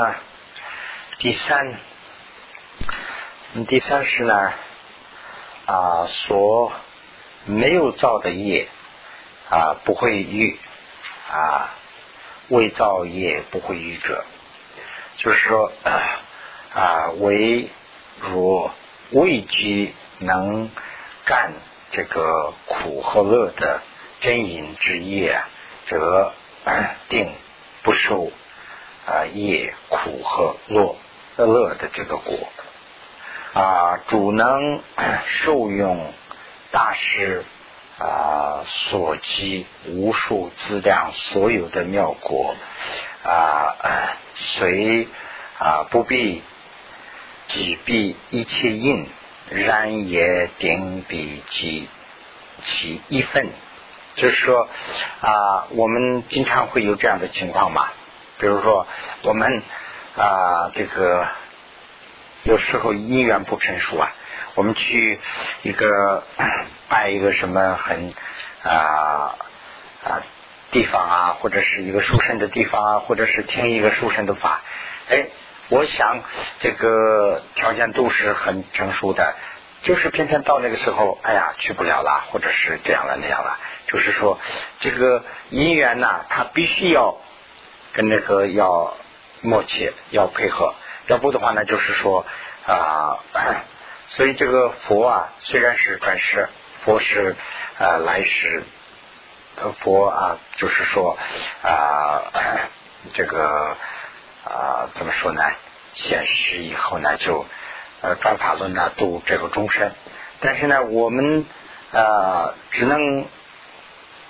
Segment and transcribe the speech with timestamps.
[0.00, 0.16] 啊，
[1.18, 1.74] 第三，
[3.68, 4.54] 第三是呢
[5.66, 6.72] 啊，所
[7.44, 8.66] 没有造的业
[9.50, 10.58] 啊不会遇
[11.30, 11.74] 啊，
[12.48, 14.24] 未造业不会遇者，
[15.18, 15.70] 就是说
[16.72, 17.68] 啊，唯
[18.20, 18.70] 如
[19.10, 20.70] 未居能
[21.26, 21.52] 干
[21.92, 23.82] 这个苦和乐的
[24.22, 25.42] 真因之业，
[25.84, 26.32] 则
[27.10, 27.34] 定
[27.82, 28.32] 不受。
[29.06, 30.96] 啊，业苦和乐
[31.36, 32.36] 乐的这个果
[33.54, 34.80] 啊，主能
[35.24, 36.12] 受用
[36.70, 37.44] 大师
[37.98, 42.54] 啊所积无数资量所有的妙果
[43.24, 43.74] 啊，
[44.34, 45.08] 随
[45.58, 46.42] 啊不必
[47.48, 49.06] 己必一切应，
[49.48, 51.88] 然也顶彼其
[52.64, 53.48] 其一份，
[54.14, 54.68] 就是说
[55.20, 57.88] 啊，我们经常会有这样的情况嘛。
[58.40, 58.86] 比如说，
[59.22, 59.62] 我们
[60.16, 61.28] 啊，这个
[62.42, 64.10] 有时候姻缘不成熟啊，
[64.54, 65.20] 我们去
[65.62, 66.24] 一个
[66.88, 68.14] 拜一个什么很
[68.62, 69.36] 啊
[70.02, 70.22] 啊
[70.70, 74.62] 地方啊，或者是一个书生的地方啊，或者是听一个书生的法，
[75.10, 75.26] 哎，
[75.68, 76.20] 我想
[76.60, 79.34] 这个条件都是很成熟的，
[79.82, 84.38] 就是偏偏到那个时候，哎呀，去不了了，或者是这样了那样了，就是说
[84.80, 87.18] 这个姻缘呐，它必须要。
[87.92, 88.96] 跟那个要
[89.42, 90.74] 默契，要配合，
[91.08, 92.24] 要不的话呢，就是说
[92.66, 93.18] 啊，
[94.06, 96.48] 所以这个佛啊，虽然是转世，
[96.80, 97.34] 佛是
[97.78, 98.62] 啊来世，
[99.78, 101.18] 佛啊，就是说
[101.62, 102.22] 啊，
[103.14, 103.76] 这个
[104.44, 105.42] 啊怎么说呢？
[105.92, 107.44] 现实以后呢，就
[108.02, 109.92] 呃转法轮呢，度这个终身。
[110.40, 111.44] 但是呢，我们
[111.92, 113.26] 啊，只能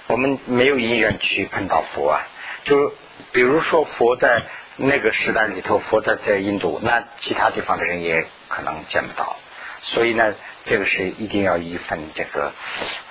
[0.07, 2.27] 我们没有因缘去碰到佛啊，
[2.65, 2.95] 就。
[3.33, 4.43] 比如说佛在
[4.77, 9.37] 那个时代里头，佛在在印度，那其他地方的人也可能见不到。
[9.83, 12.53] 所以呢，这个是一定要一份这个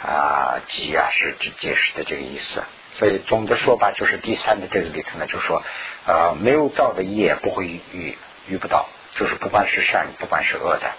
[0.03, 2.63] 啊吉啊是解释的这个意思。
[2.93, 5.63] 所以总的说吧，就是第三的这个里头呢，就说
[6.05, 8.17] 呃没有造的业不会遇
[8.47, 10.91] 遇不到，就是不管是善不管是恶的。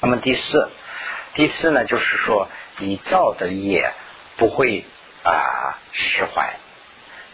[0.00, 0.70] 那么第四，
[1.34, 2.48] 第四呢就是说
[2.78, 3.92] 你造的业
[4.36, 4.84] 不会
[5.22, 6.54] 啊释怀。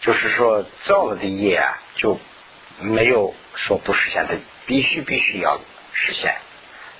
[0.01, 2.19] 就是说造了的业啊，就
[2.79, 4.35] 没有说不实现的，
[4.65, 5.59] 必须必须要
[5.93, 6.35] 实现，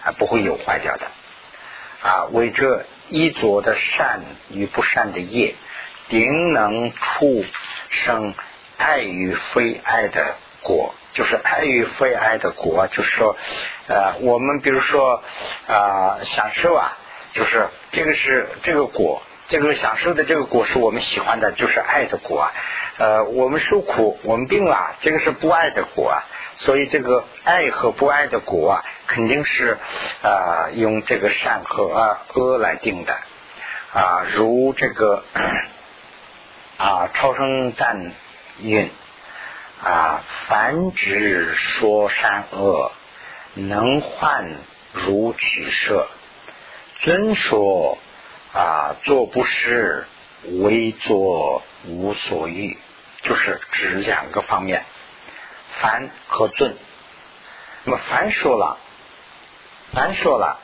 [0.03, 1.07] 啊不会有坏掉的，
[2.03, 5.56] 啊为这一做的善与不善的业，
[6.09, 7.44] 定能出
[7.90, 8.35] 生
[8.78, 13.35] 爱与非爱的果，就是爱与非爱的果，就是说
[13.88, 15.23] 呃我们比如说
[15.67, 16.97] 啊享受啊，
[17.34, 19.23] 就是这个是这个果。
[19.51, 22.53] 这个享受的这个果是我们喜欢的，就是爱的果啊。
[22.97, 26.23] 呃，我们受苦，我们病了，这个是不爱的果啊。
[26.56, 29.78] 所以这个爱和不爱的果啊，肯定是
[30.23, 33.13] 啊用这个善和恶来定的
[33.91, 34.23] 啊。
[34.34, 35.25] 如这个
[36.78, 38.13] 啊超生赞
[38.61, 38.90] 运
[39.84, 42.94] 啊，凡只说善恶，
[43.56, 44.50] 能换
[44.94, 46.07] 如取舍，
[47.01, 47.97] 尊说。
[48.53, 50.06] 啊，做不是
[50.59, 52.78] 为做无所欲，
[53.23, 54.84] 就是指两个方面，
[55.79, 56.75] 凡和尊。
[57.85, 58.78] 那么凡说了，
[59.94, 60.59] 凡说了，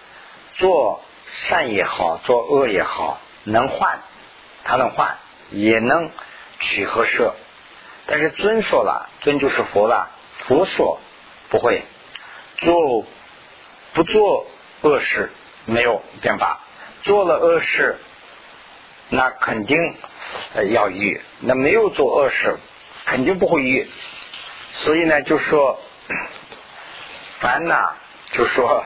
[0.57, 3.99] 做善也好，做恶也好，能换，
[4.63, 5.17] 他能换，
[5.51, 6.11] 也能
[6.59, 7.35] 取和舍。
[8.05, 10.11] 但是尊说了，尊就是佛了，
[10.45, 10.99] 佛说
[11.49, 11.83] 不会
[12.57, 13.05] 做，
[13.93, 14.45] 不做
[14.81, 15.31] 恶事，
[15.65, 16.59] 没有变法。
[17.03, 17.97] 做了恶事，
[19.09, 19.77] 那肯定
[20.71, 22.57] 要遇；那没有做恶事，
[23.05, 23.89] 肯定不会遇。
[24.71, 25.79] 所以呢，就说
[27.39, 27.93] 烦呐，
[28.31, 28.83] 就说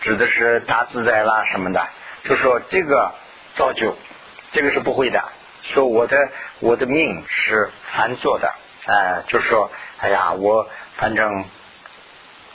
[0.00, 1.86] 指的是大自在啦什么的，
[2.24, 3.12] 就说这个
[3.54, 3.96] 造就，
[4.52, 5.22] 这个是不会的。
[5.62, 6.30] 说我的
[6.60, 8.54] 我的命是凡做的，
[8.86, 11.44] 哎，就说哎呀，我反正。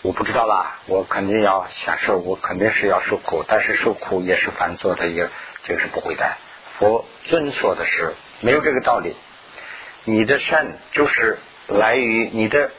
[0.03, 5.29] 我不知道啦，我肯定要享受，我肯定是要受苦，但是受苦也是凡作的，也
[5.63, 6.29] 这个是不会的。
[6.77, 9.15] 佛尊说的是没有这个道理，
[10.03, 12.71] 你的善就是来于你的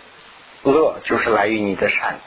[0.65, 2.19] 恶，就是来于你的善，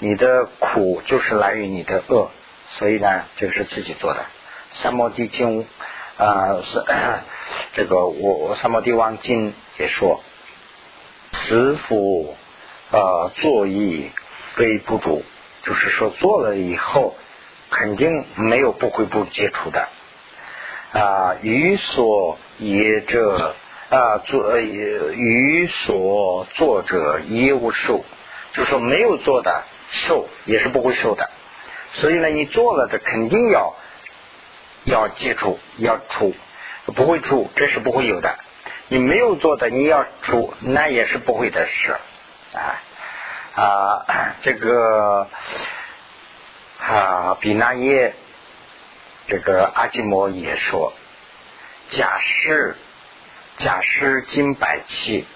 [0.00, 2.30] 你的苦就是来于你的恶，
[2.76, 4.22] 所以呢，这个是自己做的。
[4.68, 5.66] 三摩地经
[6.18, 6.84] 啊是
[7.72, 10.20] 这个我我三摩地王经也说，
[11.32, 12.36] 慈父
[12.90, 14.10] 呃作意。
[14.54, 15.24] 非不足，
[15.64, 17.16] 就是说做了以后，
[17.70, 19.88] 肯定没有不会不接触的
[20.92, 21.36] 啊。
[21.42, 23.54] 于所也者
[23.88, 28.04] 啊做于所作者业无受，
[28.52, 31.30] 就说没有做的受也是不会受的。
[31.94, 33.74] 所以呢，你做了的肯定要
[34.84, 36.34] 要接触要出，
[36.86, 38.38] 不会出这是不会有的。
[38.88, 41.96] 你没有做的你要出，那也是不会的事
[42.52, 42.82] 啊
[43.54, 45.28] 啊这个
[46.78, 48.14] 啊比那耶
[49.28, 50.92] 这个阿基摩也说，
[51.90, 52.76] 假释
[53.58, 55.26] 假释金百器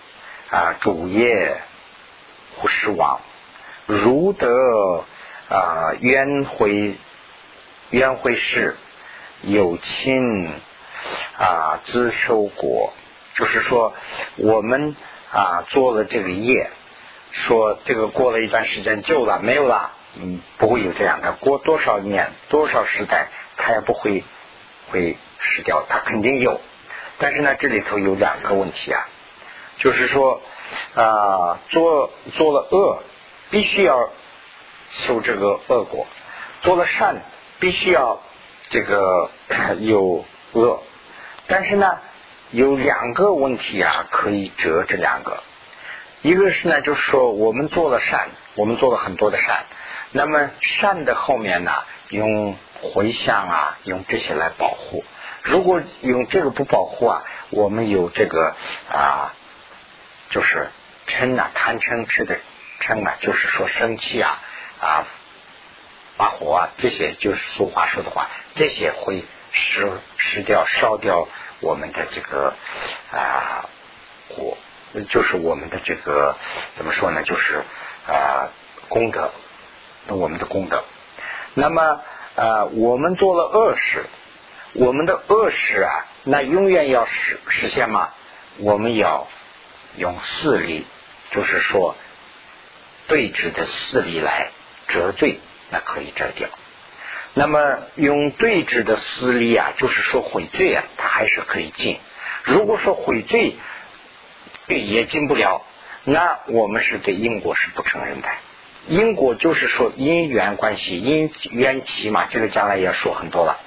[0.51, 1.61] 啊主业
[2.63, 3.21] 无失亡，
[3.87, 5.05] 如得。
[5.49, 6.97] 啊，冤会
[7.91, 8.75] 冤会事
[9.43, 10.51] 有亲
[11.39, 12.93] 啊，自受果，
[13.37, 13.95] 就是说
[14.35, 14.97] 我们
[15.31, 16.69] 啊做了这个业，
[17.45, 24.25] 说这个过了一段时间就了没有了，嗯，不会有这样的，过多少年多少时代，它也不会
[24.91, 26.61] 会失掉，它肯定有。
[27.19, 29.07] 但是呢，这里头有两个问题啊，
[29.79, 30.41] 就是说
[30.95, 33.03] 啊，做做了恶，
[33.51, 34.11] 必须要。
[34.89, 36.07] 受这个恶果，
[36.63, 37.21] 做了善
[37.59, 38.23] 必须要
[38.71, 39.31] 这个
[39.83, 40.81] 有恶，
[41.49, 41.99] 但是呢
[42.53, 45.43] 有两个问题啊可以折这两个，
[46.27, 49.65] 一个是呢就是说我们做了善，我们做了很多的善，
[50.11, 51.71] 那么善的后面呢
[52.09, 55.05] 用回向啊用这些来保护，
[55.43, 58.57] 如果用这个不保护啊，我们有这个
[58.91, 59.35] 啊
[60.31, 60.69] 就是
[61.07, 62.41] 嗔啊贪嗔痴的
[62.81, 64.43] 嗔啊，就是说生气啊。
[64.79, 65.07] 啊，
[66.19, 71.29] 发火啊，这些就是俗话说的话，这些会失失掉、烧掉
[71.61, 72.53] 我们的这个
[73.11, 73.71] 啊
[74.29, 74.59] 火，
[75.05, 76.37] 就是我们的这个
[76.75, 77.23] 怎么说呢？
[77.23, 77.63] 就是
[78.07, 78.49] 啊
[78.89, 79.31] 功德，
[80.09, 80.85] 我们的功德。
[81.55, 82.01] 那么
[82.37, 84.05] 啊，我们做了恶事，
[84.73, 88.11] 我们的恶事啊，那永远要实实现吗？
[88.59, 89.27] 我们要
[89.97, 90.87] 用势力，
[91.31, 91.95] 就是说
[93.09, 94.51] 对峙的势力来。
[94.89, 95.41] 折罪，
[95.71, 96.49] 那可以折掉。
[97.35, 101.99] 那么用对峙的势力啊，就是说悔罪啊，它还是可以进。
[102.45, 103.57] 如果说悔罪
[104.69, 105.63] 也进不了，
[106.05, 108.29] 那我们是对因果是不承认的。
[108.87, 113.59] 因果就是说因缘关系，因缘起嘛，这个将来也要说很多了。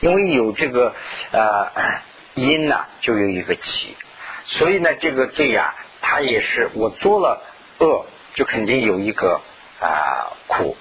[0.00, 0.94] 因为有这个
[1.32, 1.70] 呃
[2.34, 3.96] 因呢，就有一个起，
[4.44, 7.42] 所以呢，这个罪呀，它也是我做了
[7.78, 9.40] 恶，就肯定有一个。
[9.80, 10.76] 啊，苦，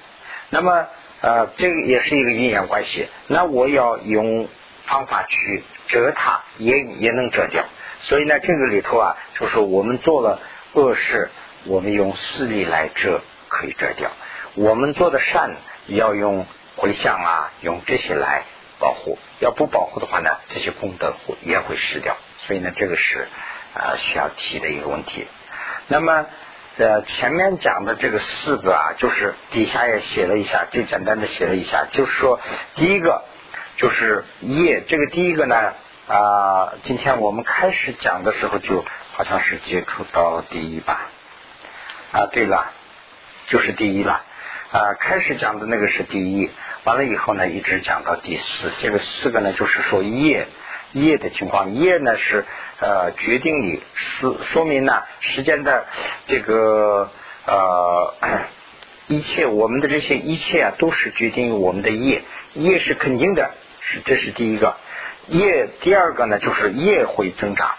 [0.49, 0.87] 那么
[1.21, 3.07] 呃，这个也是一个因缘关系。
[3.27, 4.47] 那我要用
[4.85, 7.63] 方法去折它，也也能折掉。
[8.07, 10.39] 所以呢，这个里头啊，就是我们做了
[10.73, 11.29] 恶事，
[11.65, 14.09] 我们用势力来遮，可以遮掉。
[14.55, 15.57] 我们做的善，
[15.87, 16.45] 要用
[16.77, 18.45] 回向啊，用这些来
[18.79, 19.19] 保护。
[19.39, 22.15] 要不保护的话呢，这些功德也会失掉。
[22.37, 23.27] 所以呢，这个是
[23.73, 25.27] 啊需要提的一个问题。
[25.87, 26.25] 那么。
[26.79, 32.39] 呃，前面讲的这个四个啊，就是底下也写了一下，就简单的写了一下，就是说
[32.75, 33.23] 第一个
[33.77, 35.73] 就是业，这个第一个呢
[36.07, 41.09] 啊，今天我们开始讲的时候就好像是接触到第一吧，
[42.13, 42.71] 啊，对了，
[43.47, 44.23] 就是第一了。
[44.71, 46.49] 啊，开始讲的那个是第一，
[46.85, 50.47] 完了以后呢，一直讲到第四，这个四个呢，就是说业。
[50.93, 52.45] 业的情况，业呢是
[52.79, 55.85] 呃决定你是说明呢时间的
[56.27, 57.11] 这个
[57.45, 58.13] 呃
[59.07, 62.23] 一切，我们的这些一切啊都是决定于我们的业，
[62.53, 64.77] 业是肯定的，是这是第一个。
[65.27, 65.69] 业。
[65.81, 67.75] 第二个呢就是业会增长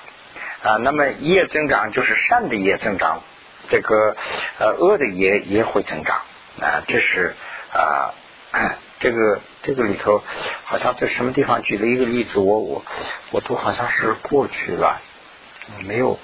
[0.62, 3.22] 啊，那么业增长就是善的业增长，
[3.68, 4.16] 这个
[4.58, 6.22] 呃恶的业也会增长
[6.60, 7.34] 啊，这是
[7.72, 8.14] 啊。
[9.00, 10.24] 这个这个里头，
[10.64, 12.84] 好像在什么地方举了一个例子，我我
[13.30, 15.00] 我都好像是过去了，
[15.84, 16.18] 没有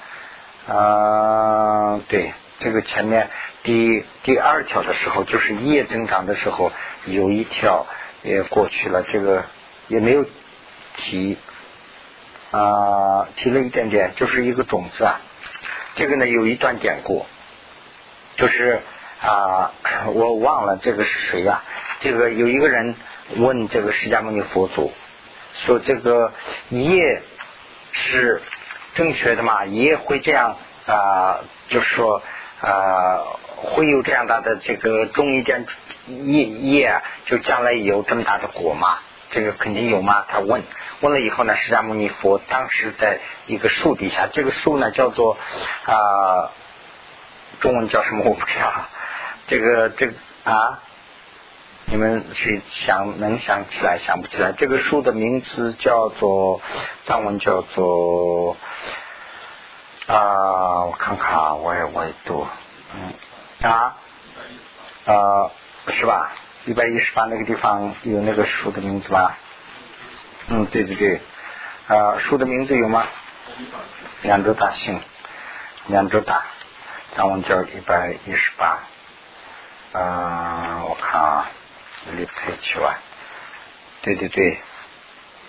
[0.66, 2.00] 啊。
[2.08, 3.30] 对，这个前面
[3.62, 6.72] 第第二条的时候，就是业增长的时候，
[7.04, 7.86] 有一条
[8.22, 9.44] 也过去了，这个
[9.86, 10.26] 也没有
[10.96, 11.36] 提
[12.50, 15.20] 啊，提了一点点，就是一个种子啊。
[15.96, 17.26] 这个呢，有一段典故，
[18.36, 18.80] 就是
[19.22, 19.72] 啊，
[20.12, 21.62] 我忘了这个是谁呀？
[22.00, 22.94] 这个有一个人
[23.36, 24.92] 问这个释迦牟尼佛祖
[25.54, 26.32] 说：“这个
[26.68, 27.22] 业
[27.92, 28.42] 是
[28.94, 29.64] 正确的吗？
[29.64, 31.40] 业会这样啊？
[31.68, 32.22] 就是说
[32.60, 33.22] 啊，
[33.56, 35.64] 会有这样大的这个种一点
[36.06, 38.98] 业业，就将来有这么大的果吗？
[39.34, 40.62] 这个肯定有吗？”他问
[41.00, 45.36] 问了以后呢，释迦牟尼佛当时在一个树底下，这个树呢叫做
[45.84, 46.50] 啊，
[47.60, 48.72] 中文叫什么我不知道。
[49.46, 50.14] 这个这个
[50.44, 50.80] 啊。
[51.86, 54.52] 你们是想能想起来想不起来？
[54.52, 56.62] 这个书的名字叫做
[57.04, 58.56] 藏文叫做
[60.06, 62.46] 啊，我看看啊，我也我也读，
[62.94, 63.96] 嗯啊
[65.04, 65.50] 啊
[65.88, 66.32] 是吧？
[66.66, 69.35] 一百一十八那个地方有那个书的名字吗？
[70.49, 71.21] 嗯，对对对，
[71.88, 73.06] 啊，书的名字有吗？
[74.23, 75.00] 两周大姓，
[75.88, 76.42] 两周大，
[77.12, 78.78] 藏文叫一百一十八，
[79.92, 81.50] 嗯，我看啊。
[82.12, 83.00] 立佩奇啊，
[84.02, 84.59] 对对对，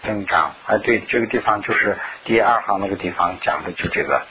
[0.03, 4.25] 增长啊，对这个地方就是第二行那个地方讲的就这个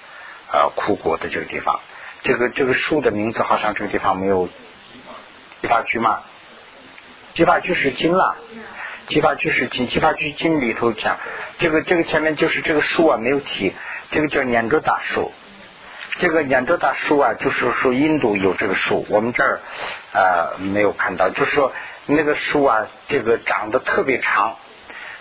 [0.51, 1.81] 呃枯果的这个地方，
[2.23, 4.49] 这个这个树的名字好像这个地方没有，
[5.61, 6.23] 激发居吗？
[7.35, 8.37] 激发居士经了，
[9.09, 11.19] 激发居士经，激发居经里头讲
[11.59, 13.75] 这个这个前面就是这个树啊没有提，
[14.11, 15.33] 这个叫念珠大树。
[16.19, 19.61] 这个念珠大树啊，就是说印度有这个树，我们这儿
[20.13, 21.73] 呃没有看到，就是说。
[22.07, 24.59] 那个树啊，这个长得特别长，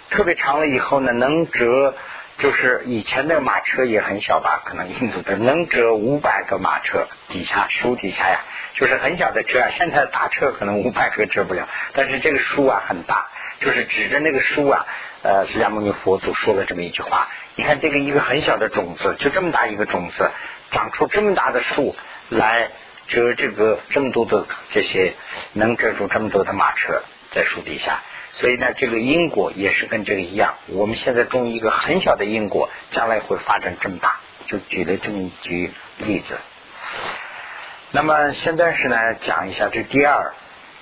[0.09, 1.95] 特别长了以后呢，能折，
[2.37, 8.39] 就是以前那个马车也很小吧，可能印度的能折五百个马车底下树底下呀，
[8.73, 9.69] 就是很小的车啊。
[9.71, 13.27] 现在大车可能五百个折不了，但是这个树啊很大，
[13.59, 14.85] 就是指着那个树啊，
[15.21, 20.31] 呃，释迦牟尼佛祖说了这么一句话：你看这个一个很小的种子，就这么大一个种子，
[20.71, 21.95] 长出这么大的树
[22.29, 22.69] 来。
[23.05, 25.13] 折这个这么多的这些
[25.51, 27.99] 能折住这么多的马车在树底下，
[28.33, 30.55] 所以呢，这个因果也是跟这个一样。
[30.67, 36.37] 我们现在种一个很小的因果，将来会发展这么大，就举了这么一句例子。
[37.91, 40.33] 那么现在是呢，讲一下这第二，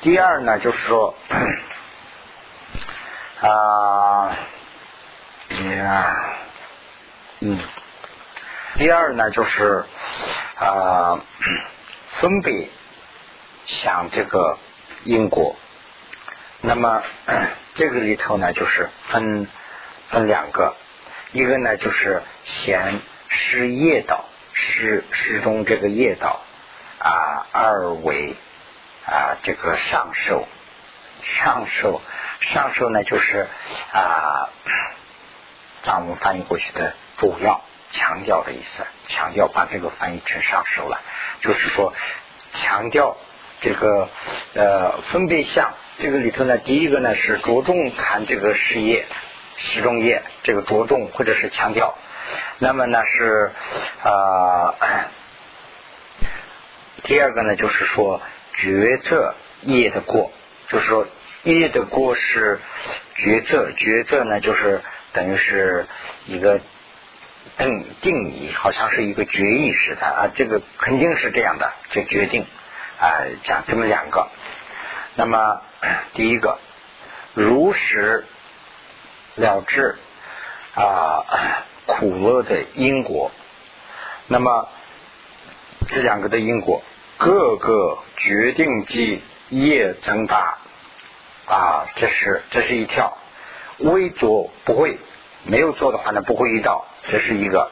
[0.01, 1.13] 第二呢就是说
[3.41, 4.37] 啊，
[5.49, 6.35] 第二，
[7.41, 7.59] 嗯，
[8.77, 9.83] 第二呢就是
[10.55, 11.21] 啊。
[12.11, 12.67] 分别
[13.65, 14.57] 想这个
[15.05, 15.55] 因果，
[16.61, 17.03] 那么
[17.73, 19.47] 这个里头呢，就是分
[20.09, 20.75] 分两个，
[21.31, 22.99] 一个呢就是贤
[23.29, 26.41] 是业道，是是中这个业道
[26.99, 28.35] 啊，二为
[29.05, 30.47] 啊这个上寿，
[31.23, 32.01] 上寿
[32.41, 33.47] 上寿呢就是
[33.91, 34.49] 啊，
[35.83, 37.61] 咱们翻译过去的主要。
[37.93, 41.01] 强调的意思，强调把这个翻译成上手了，
[41.41, 41.93] 就是说
[42.53, 43.17] 强调
[43.61, 44.09] 这个
[44.53, 45.73] 呃分别相。
[45.99, 49.05] 这个里头呢，第一个呢是着重看这个事业、
[49.55, 51.97] 时中业，这个着重或者是强调。
[52.59, 53.51] 那么呢是
[54.03, 54.75] 啊，
[57.03, 58.21] 第二个呢就是说
[58.55, 60.31] 抉择业的过，
[60.67, 61.07] 就是说
[61.43, 62.59] 业的过是
[63.15, 64.81] 抉择，抉择呢就是
[65.13, 65.85] 等于是
[66.25, 66.59] 一个。
[67.57, 72.45] 定定义好像是一个决议似的啊，这个肯定是这样的，就决定
[73.01, 74.27] 啊，讲这么两个。
[75.15, 75.61] 那么
[76.13, 76.59] 第一个
[77.33, 78.25] 如实
[79.35, 79.97] 了知
[80.75, 81.25] 啊
[81.87, 83.31] 苦乐的因果，
[84.27, 84.69] 那么
[85.87, 86.83] 这两个的因果
[87.17, 90.59] 各个决定即业增大
[91.47, 93.17] 啊，这是这是一条，
[93.79, 94.99] 未做不会，
[95.43, 96.85] 没有做的话呢不会遇到。
[97.09, 97.71] 这是一个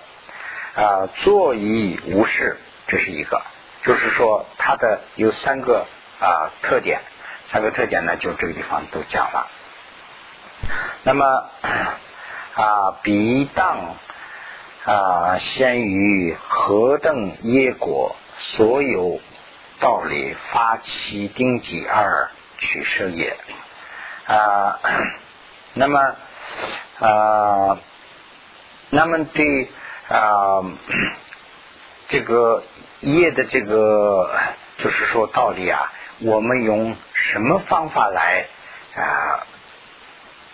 [0.75, 2.57] 啊，坐以无事，
[2.87, 3.41] 这是一个，
[3.83, 5.85] 就是说它的有三个
[6.19, 7.01] 啊特点，
[7.47, 9.47] 三个特点呢，就这个地方都讲了。
[11.03, 11.25] 那么
[12.55, 13.95] 啊，彼当
[14.85, 19.19] 啊，先于何等业果，所有
[19.79, 23.37] 道理发起定己而取舍也
[24.25, 24.79] 啊。
[25.73, 26.15] 那么
[26.99, 27.79] 啊。
[28.91, 29.69] 那么对
[30.07, 30.65] 啊，
[32.07, 32.63] 这个
[33.01, 34.29] 业的这个
[34.77, 38.45] 就是说道理啊，我们用什么方法来
[38.95, 39.47] 啊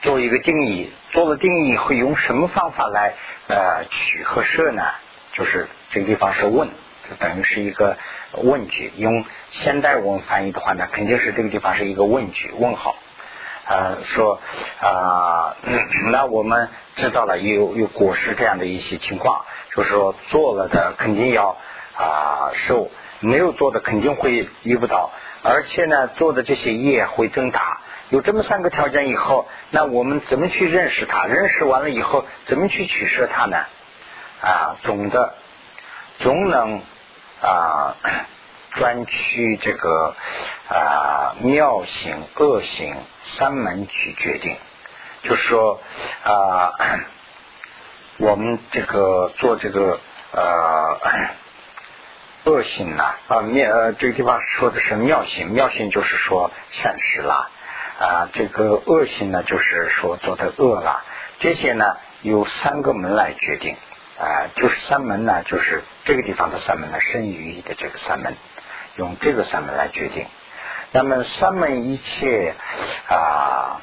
[0.01, 0.91] 做一个定义？
[1.11, 3.13] 做了定义会用什么方法来
[3.47, 4.83] 呃取和舍呢？
[5.33, 6.69] 就是这个地方是问，
[7.09, 7.97] 就等于是一个
[8.33, 8.91] 问句。
[8.97, 12.95] 用现代文翻译的话呢，肯定是这个地方是一个问句，问号。
[13.67, 14.39] 呃，说
[14.79, 15.55] 啊，
[16.11, 21.57] 那我们知道了有有果实这样的一些情况，就是说做了的肯定要
[21.97, 25.11] 啊受，没有做的肯定会遇不到，
[25.43, 27.81] 而且呢做的这些业会增大。
[28.09, 31.25] 有这么三个条件以后，那我们怎么去认识它？
[31.25, 33.57] 认识完了以后，怎么去取舍它呢？
[34.41, 35.33] 啊，总的
[36.19, 36.81] 总能
[37.41, 37.95] 啊。
[38.75, 40.17] 专区这个
[40.67, 44.57] 啊妙行恶行三门去决定，
[45.23, 45.79] 就是说
[46.25, 46.73] 啊，
[48.19, 49.97] 我们这个做这个
[50.33, 50.99] 呃
[52.45, 57.49] 恶性呐啊妙呃这个地方说的是妙性，妙性就是说善事啦
[57.99, 61.03] 啊，这个恶性呢，就是说做的恶啦。
[61.39, 63.75] 这些呢，由三个门来决定
[64.19, 68.35] 啊，就是三门呢，就是这个地方的三门呢，生于意的这个三门，
[68.95, 70.25] 用这个三门来决定。
[70.91, 72.53] 那么三门一切
[73.07, 73.81] 啊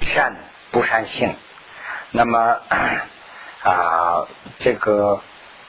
[0.00, 0.36] 善
[0.70, 1.34] 不善性，
[2.10, 2.58] 那么
[3.62, 4.26] 啊
[4.58, 5.20] 这个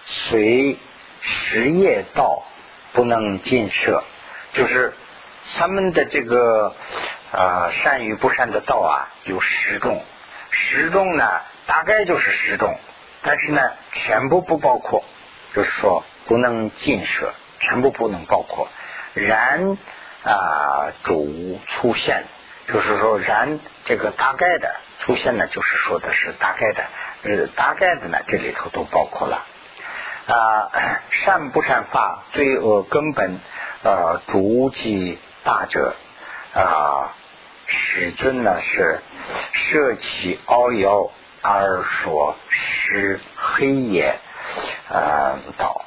[0.05, 0.77] 随
[1.25, 2.43] 实业道
[2.93, 4.03] 不能尽舍，
[4.53, 4.93] 就是
[5.57, 6.75] 他们的这个
[7.31, 10.03] 啊善与不善的道啊有十种，
[10.51, 12.79] 十种呢大概就是十种，
[13.23, 15.03] 但是呢全部不包括，
[15.53, 18.69] 就是说不能尽舍，全部不能包括，
[19.13, 19.77] 然。
[20.27, 22.23] 啊，主出现，
[22.67, 26.83] 就是说然这个大概的出现呢，就是说的是大概的，
[27.21, 29.45] 呃，大概的呢，这里头都包括了。
[30.27, 30.71] 啊，
[31.11, 33.39] 善不善法，罪恶根本，
[33.83, 35.95] 呃，主及大者，
[36.53, 37.13] 啊，
[37.67, 39.01] 始尊呢是
[39.53, 41.11] 舍弃凹妖
[41.43, 44.17] 而说是黑夜，
[44.89, 45.85] 呃，道，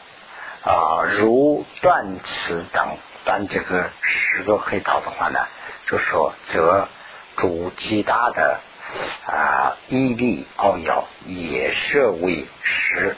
[0.62, 2.96] 啊，如断此等。
[3.24, 5.40] 但这个十个黑道的话呢，
[5.84, 6.88] 就说则
[7.36, 8.60] 主极大的
[9.26, 13.16] 啊毅力奥要也设为十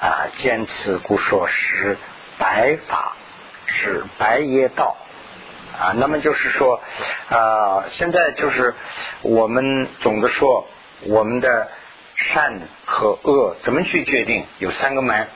[0.00, 1.96] 啊，见此故说是
[2.38, 3.16] 白法
[3.66, 4.96] 是白耶道
[5.78, 5.92] 啊。
[5.96, 6.80] 那么就是说
[7.28, 8.74] 啊，现在就是
[9.22, 10.66] 我们总的说
[11.02, 11.68] 我们的
[12.16, 14.46] 善和恶怎么去决定？
[14.58, 15.28] 有三个门，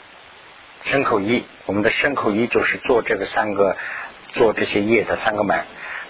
[0.83, 3.77] 身口意，我们的身口意就是做这个三个。
[4.35, 5.61] 做这些业的三个门，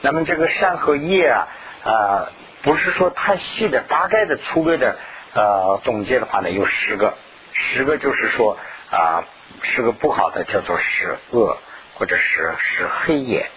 [0.01, 1.47] 那么这个善和业啊，
[1.85, 2.33] 啊，
[2.63, 4.97] 不是说太细的，大概的粗略的
[5.35, 7.19] 呃总结的话呢，有十个，
[7.55, 8.59] 十个就是说
[8.91, 9.25] 啊，
[9.63, 11.57] 是个不好的叫做十恶，
[11.95, 13.49] 或者是十黑业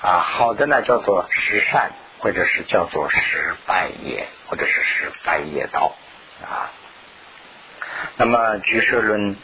[0.00, 1.90] 啊，好的呢叫做十善，
[2.20, 5.94] 或者是叫做十白业，或者是十白业道
[6.42, 6.70] 啊。
[8.16, 9.36] 那么居舍论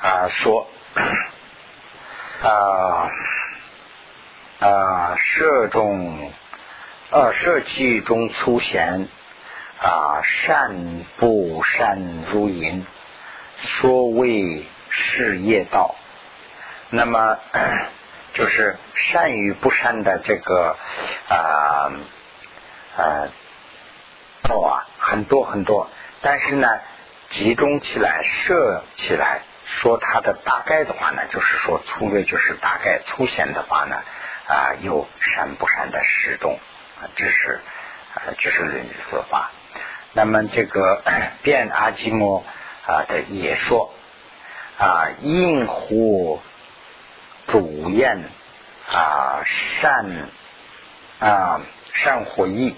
[0.00, 0.68] 啊说
[2.42, 3.10] 啊。
[4.60, 6.32] 啊，舍中，
[7.10, 9.08] 呃，舍气中粗贤，
[9.80, 12.86] 啊，善不善如淫，
[13.62, 15.94] 说为事业道。
[16.90, 17.38] 那么
[18.34, 20.76] 就是善与不善的这个
[21.28, 21.90] 啊
[22.96, 23.28] 啊
[24.42, 25.88] 道啊，很多很多，
[26.20, 26.68] 但是呢，
[27.30, 33.96] 集中起来设起来说它的大概的话呢，就是说粗略就是大概粗显的话呢。
[34.44, 36.58] 啊，有善不善的十种
[37.00, 37.60] 啊，这是
[38.12, 39.50] 啊，这是论语说法。
[40.12, 41.02] 那么这个
[41.42, 42.44] 变阿基摩
[42.86, 43.94] 啊的也说
[44.78, 46.40] 啊，应乎
[47.46, 48.24] 主厌
[48.90, 50.28] 啊善
[51.20, 51.60] 啊
[51.92, 52.76] 善或义，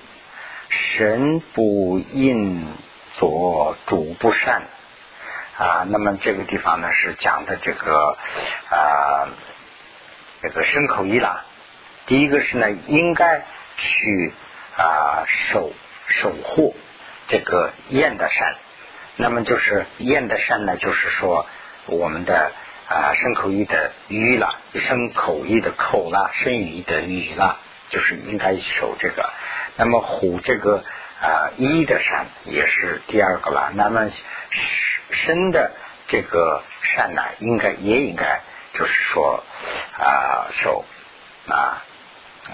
[0.69, 2.67] 神不应
[3.15, 4.65] 作主不善
[5.57, 5.87] 啊。
[5.89, 8.19] 那么这个地方呢是讲的这个
[8.71, 9.29] 啊
[10.43, 11.45] 这个牲口一啦。
[12.07, 13.47] 第一个是呢，应该
[13.79, 14.33] 去
[14.77, 15.73] 啊守
[16.09, 16.77] 守护
[17.29, 18.57] 这个燕的山。
[19.17, 21.47] 那么就是燕的山呢，就是说
[21.87, 22.53] 我们的
[22.89, 27.59] 啊牲口一的鱼了，牲口一的口啦，生鱼的鱼啦，
[27.91, 29.31] 就是应该守这个。
[29.77, 30.85] 那么虎这个
[31.21, 33.73] 啊一的山也是第二个了。
[33.75, 34.11] 那么
[35.11, 35.73] 生的
[36.09, 38.41] 这个山呢，应该也应该
[38.73, 39.45] 就是说
[39.99, 40.85] 啊守
[41.49, 41.85] 啊。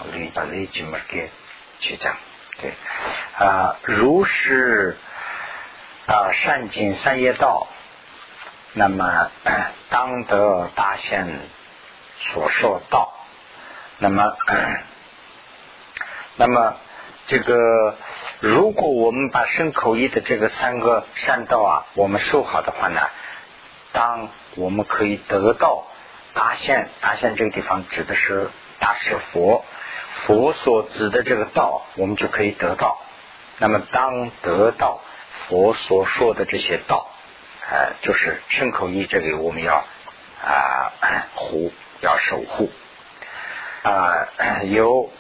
[0.04, 1.28] 我给你把这句嘛给
[1.80, 2.16] 去讲，
[2.60, 2.72] 对
[3.36, 4.96] 啊，如是
[6.10, 7.68] 啊善尽三业道，
[8.72, 9.30] 那么
[9.90, 11.38] 当得大仙
[12.18, 13.12] 所说道，
[13.98, 14.36] 那么
[16.34, 16.74] 那么
[17.28, 17.94] 这个
[18.40, 23.00] 如果我们把身口意的这个三个善道啊，我们受好的话呢，
[23.92, 25.84] 当我们可以得到
[26.34, 29.64] 大仙，大仙这个地方指的是大是佛。
[30.26, 32.98] 佛所指的这个道，我们就可以得到。
[33.58, 35.00] 那么，当得到
[35.48, 37.06] 佛所说的这些道，
[37.68, 39.84] 呃，就是圣口意，这里我们要
[40.42, 40.92] 啊
[41.34, 42.70] 护，要守护
[43.82, 44.28] 啊，
[44.64, 45.10] 由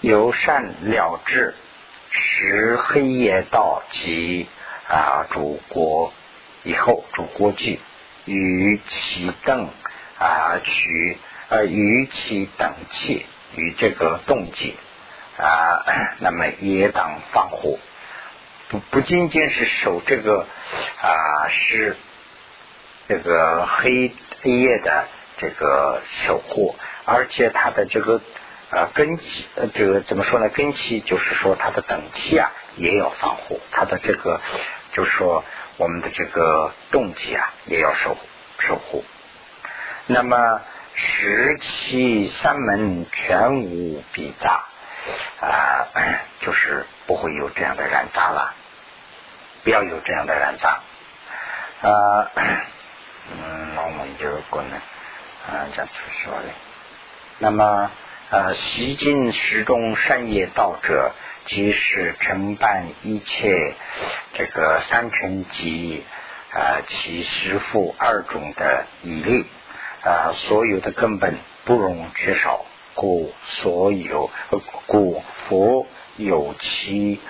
[0.00, 1.54] 由善了之，
[2.10, 4.48] 使黑夜道及
[4.88, 6.12] 啊主国
[6.62, 7.80] 以后主国际
[8.24, 9.68] 与其等
[10.18, 13.26] 啊取呃与其等气。
[13.54, 14.74] 与这个动机
[15.36, 15.84] 啊，
[16.20, 17.78] 那么也当防护，
[18.90, 20.46] 不仅仅是守这个
[21.00, 21.96] 啊，是
[23.08, 28.20] 这个黑黑夜的这个守护，而且它的这个
[28.70, 30.48] 呃根基，呃这个怎么说呢？
[30.48, 34.40] 根基就是说它的等级啊也要防护，它的这个
[34.92, 35.44] 就是说
[35.76, 38.16] 我们的这个动机啊也要守
[38.58, 39.04] 守护。
[40.06, 40.62] 那么
[40.94, 44.66] 十七三门全无比杂
[45.40, 45.86] 啊，
[46.40, 48.54] 就是不会有这样的染杂了，
[49.64, 50.80] 不要有这样的染杂。
[51.82, 52.30] 啊，
[53.30, 54.76] 嗯，那我们就过来，
[55.48, 56.44] 啊，这样说的。
[57.38, 57.90] 那么，
[58.30, 61.12] 呃，习尽十中善业道者，
[61.46, 63.74] 即是承办一切
[64.34, 66.04] 这个三乘及
[66.52, 69.46] 啊其十负二种的以力
[70.04, 74.30] 啊，所有的根本不容缺少，故所有
[74.86, 77.20] 故佛有其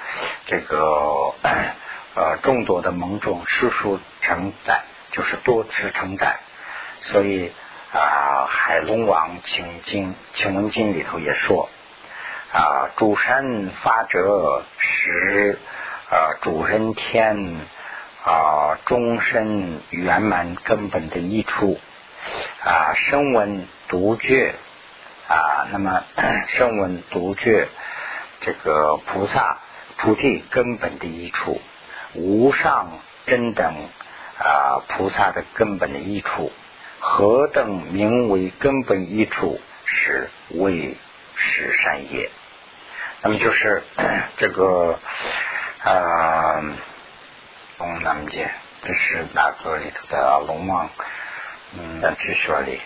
[0.45, 1.35] 这个。
[1.43, 1.75] 呃，
[2.15, 6.41] 呃众多的蒙种世数承载，就是多次承载，
[7.01, 7.53] 所以
[7.93, 11.69] 啊，海龙王请经请问经里头也说
[12.53, 15.59] 啊，主山发者是
[16.11, 17.61] 啊，主人天
[18.25, 21.81] 啊，终身圆满根本的益处
[22.63, 24.55] 啊，声闻独觉
[25.29, 26.05] 啊，那么
[26.49, 27.69] 声闻独觉
[28.43, 29.59] 这个菩萨
[29.97, 31.61] 菩提根本的益处。
[32.15, 33.75] 无上真等
[34.39, 36.53] 啊，菩萨的根本的益处，
[37.01, 39.61] 何等名为根本益处？
[39.85, 40.97] 是为
[41.35, 42.31] 是善业。
[43.21, 43.83] 那么就是
[44.37, 44.99] 这个
[45.85, 46.63] 啊，
[47.79, 48.51] 龙南界，
[48.83, 50.91] 这是哪个里头的龙王？
[51.75, 52.81] 嗯，据说里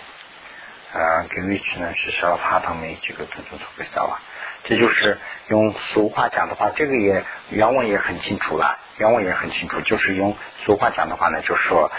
[0.92, 4.20] 啊，给位置呢是说他他们这个图图特别早啊。
[4.66, 8.78] 这就是用俗话讲的话，这个也原文也很清楚了。
[8.98, 11.92] 原文也很清楚，就是用俗话讲的话呢，就是说，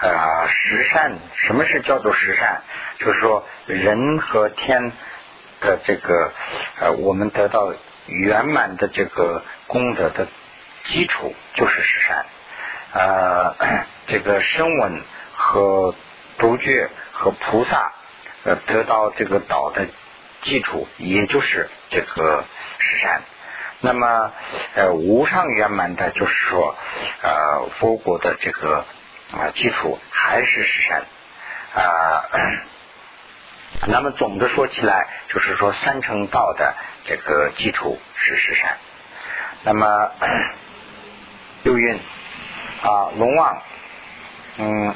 [0.00, 2.62] 呃，十善，什么是叫做十善？
[2.98, 4.92] 就是说，人和天
[5.60, 6.32] 的这个，
[6.80, 7.72] 呃，我们得到
[8.06, 10.26] 圆满的这个功德的
[10.84, 12.26] 基础就是十善。
[12.92, 13.54] 呃，
[14.08, 15.00] 这个声闻
[15.32, 15.94] 和
[16.36, 17.92] 独觉和菩萨，
[18.42, 19.86] 呃，得到这个道的
[20.42, 22.44] 基础，也就是这个
[22.78, 23.22] 十善。
[23.80, 24.32] 那么，
[24.74, 26.76] 呃，无上圆满的，就是说，
[27.22, 28.84] 呃，佛国的这个
[29.32, 31.04] 啊基础还是十善
[31.74, 32.24] 啊。
[33.86, 36.74] 那么总的说起来，就是说三乘道的
[37.06, 38.76] 这个基础是十善。
[39.62, 40.10] 那么
[41.64, 41.94] 六运
[42.82, 43.62] 啊，龙王，
[44.58, 44.94] 嗯，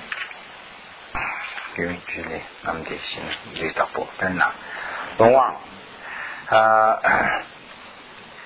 [1.76, 3.22] 六运之内，那么得行
[3.54, 4.28] 雷道波，在
[5.18, 5.24] 哪？
[5.24, 5.56] 龙王
[6.48, 7.00] 啊。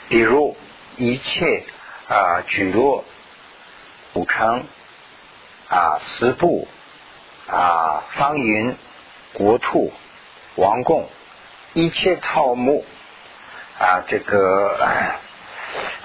[0.09, 0.57] 比如
[0.97, 1.65] 一切
[2.09, 3.05] 啊，举落
[4.15, 4.65] 五城
[5.69, 6.67] 啊，十部
[7.47, 8.75] 啊，方云
[9.35, 9.93] 国土
[10.55, 11.07] 王贡，
[11.75, 12.87] 一切草木
[13.79, 15.21] 啊，这个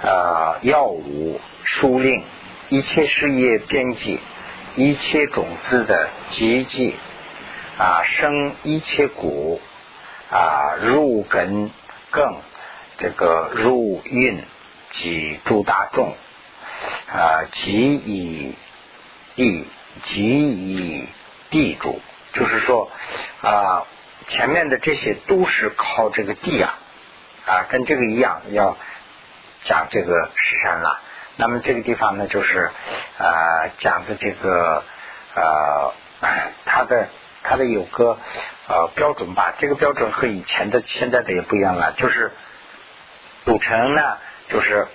[0.04, 2.26] 啊，药物书令，
[2.67, 4.19] 一切事业编辑，
[4.76, 6.93] 一切种子的结集
[7.78, 9.62] 啊，生一切谷
[10.34, 11.69] 啊，入根
[12.10, 12.41] 更。
[12.96, 14.46] 这个入运
[14.91, 16.15] 及诸大众
[17.12, 18.56] 啊，即以
[19.36, 19.67] 地，
[20.04, 21.10] 即以
[21.50, 22.00] 地主，
[22.34, 22.91] 就是说
[23.41, 23.86] 啊，
[24.28, 26.78] 前面的这些都是靠这个地啊
[27.48, 28.78] 啊，跟这个一样，要
[29.63, 31.02] 讲这个石山了。
[31.36, 32.69] 那么这个地方呢，就是
[33.17, 34.84] 啊讲的这个
[35.34, 35.93] 呃，
[36.63, 37.10] 它的
[37.43, 38.17] 它的有个
[38.67, 42.32] 呃标准吧，这个标准和以前的现在的也不一样了，就是。
[43.45, 44.88] 组成呢，就是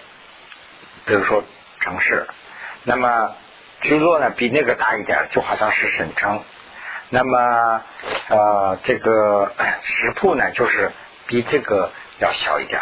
[1.05, 1.45] 比如说
[1.81, 2.27] 城市，
[2.85, 3.35] 那么
[3.83, 6.43] 聚落呢比那个大一点，就好像是省城。
[7.11, 7.83] 那么
[8.31, 9.53] 呃，这个
[9.85, 10.93] 食铺呢，就是
[11.27, 12.81] 比这个要小一点。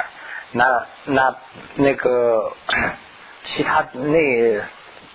[0.52, 1.34] 那那
[1.74, 2.52] 那个
[3.42, 4.62] 其他那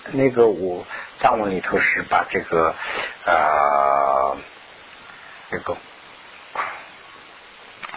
[0.08, 0.86] 那个我
[1.20, 2.76] 藏文里头是把这个
[3.26, 4.38] 呃
[5.50, 5.78] 这个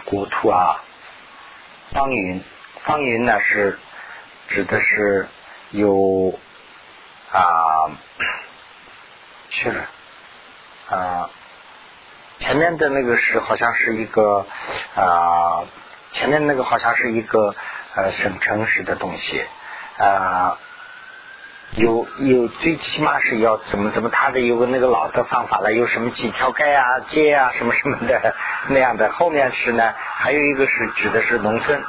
[0.05, 0.81] 国土啊。
[1.91, 2.43] 方云，
[2.83, 3.79] 方云呢是
[4.49, 5.27] 指的是
[5.69, 6.37] 有
[7.31, 7.91] 啊，
[9.49, 9.85] 去了
[10.89, 11.29] 啊，
[12.39, 14.45] 前面的那个是好像是一个
[14.95, 15.63] 啊，
[16.11, 17.55] 前面那个好像是一个
[17.95, 19.45] 呃省城市的东西
[19.97, 20.57] 啊。
[21.77, 28.35] 有有，最起码是要怎么怎么，他的有个那个老的方法了，有什么几条街啊、 街啊什么什么的
[28.69, 29.11] 那样的。
[29.11, 31.83] 后面是呢，还有一个是指的是农村。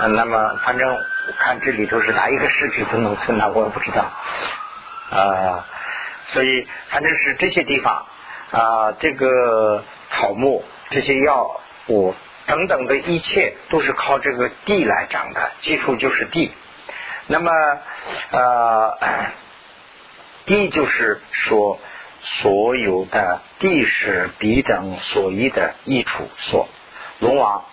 [0.00, 3.50] 嗯，那么反正我看这里头是哪一个是指的农村呢？
[3.54, 4.04] 我也不知道
[5.10, 5.64] 啊。
[6.26, 8.04] 所以反正是这些地方
[8.50, 12.14] 啊，这个草木、这些药物
[12.46, 16.52] 等等的一切都是靠这个地来长的，基础就是地。
[17.30, 17.50] 那么
[18.32, 18.98] 呃，
[20.46, 21.78] 地就是说
[22.22, 26.68] 所有的地是彼等所依的益处所。
[27.20, 27.64] 龙王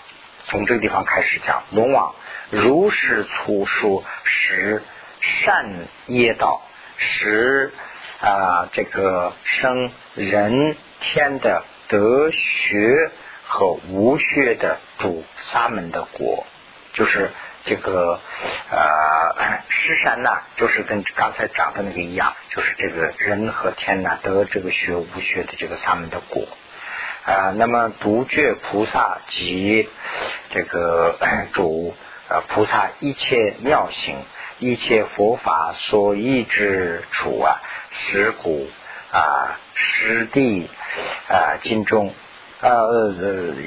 [0.47, 2.15] 从这个地方开始讲，龙王
[2.51, 4.83] 如是粗说使
[5.21, 6.61] 善业道，
[6.97, 7.71] 使
[8.19, 13.09] 啊这个生人天的德学
[13.47, 16.45] 和无学的主沙门的果，
[16.93, 17.31] 就是。
[17.65, 18.19] 这个
[18.69, 26.47] 呃，尸山呐，就是跟刚才讲的那个一样，就是这个人和天呐得这个学无学的这个他们的果
[27.25, 27.53] 啊。
[27.57, 29.89] 那么独觉菩萨及
[30.51, 31.17] 这个
[31.53, 31.95] 主
[32.29, 34.17] 呃菩萨一切妙行，
[34.59, 38.69] 一切佛法所依之处啊，石鼓
[39.11, 40.69] 啊，实地
[41.27, 42.13] 啊，经中
[42.61, 43.11] 呃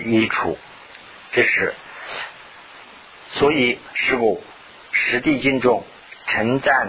[0.05, 0.57] 一处，
[1.33, 1.75] 这是。
[3.31, 4.43] 所以，师父
[4.91, 5.85] 实地经中
[6.27, 6.89] 称赞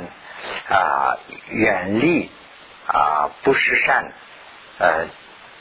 [0.69, 1.17] 啊，
[1.49, 2.29] 远离
[2.87, 4.11] 啊，不施善，
[4.79, 5.07] 呃，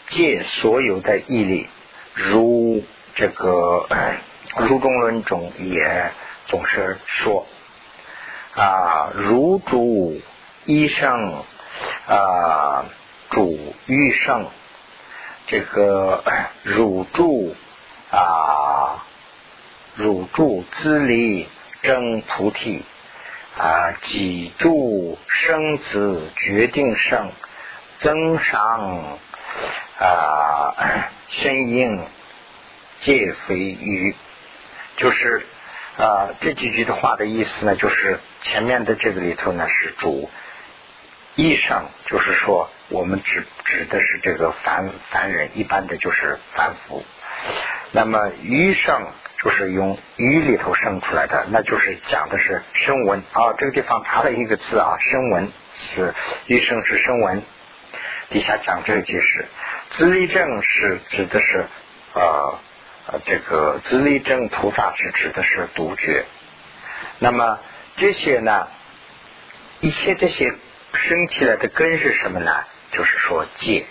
[0.08, 1.68] 借所有的毅力，
[2.14, 2.84] 如
[3.16, 3.86] 这个
[4.56, 6.12] 如中论中也
[6.46, 7.46] 总是说
[8.54, 10.22] 啊，如主
[10.64, 11.44] 医生
[12.06, 12.84] 啊，
[13.30, 14.46] 主医生，
[15.48, 16.22] 这个
[16.62, 17.56] 汝住
[18.10, 18.77] 啊。
[19.98, 21.48] 汝住资离
[21.82, 22.84] 真菩提
[23.58, 27.32] 啊，己住生子决定生
[27.98, 29.18] 增上
[29.98, 32.00] 啊，身应
[33.00, 34.14] 戒非余，
[34.98, 35.44] 就是
[35.96, 40.30] 啊这几句的话的意思呢，就是前面的这个里头呢是主
[41.34, 47.02] 意上，就是说我们指指的是这个凡凡人，一般的就是凡夫，
[47.90, 49.08] 那么余上。
[49.42, 53.54] 就是用语里头生出来的，那就是讲的是声闻啊。
[53.56, 56.14] 这个地方查了一个字啊，声闻是
[56.46, 57.42] 余生是声闻。
[58.30, 59.46] 底下讲这个解释，
[59.90, 61.66] 自力正是指的是
[62.14, 62.58] 呃
[63.24, 66.26] 这个自力正菩萨是指的是独觉。
[67.20, 67.58] 那么
[67.96, 68.68] 这些呢，
[69.80, 70.52] 一切这些
[70.92, 72.64] 生起来的根是什么呢？
[72.92, 73.86] 就是说戒，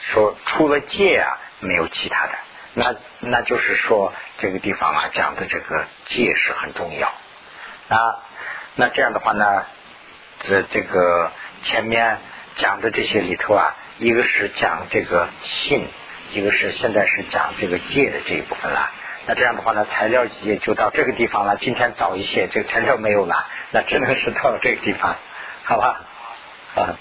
[0.00, 2.32] 说除了戒啊，没有其他的。
[2.78, 7.08] 那那就是说，这个地方啊讲的这个戒是很重要
[7.88, 8.18] 啊。
[8.74, 9.64] 那这样的话呢，
[10.40, 12.18] 这这个前面
[12.56, 15.88] 讲的这些里头啊，一个是讲这个信，
[16.32, 18.90] 一个是现在是讲这个戒的这一部分了。
[19.26, 21.56] 那这样的话呢，材料也就到这个地方了。
[21.56, 25.16] 今天早一些，这个材料没有了，那只能是到这个地方，
[25.64, 26.02] 好吧？
[26.74, 26.98] 啊。